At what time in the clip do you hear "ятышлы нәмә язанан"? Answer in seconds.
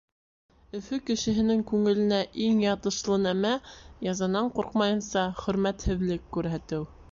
2.65-4.49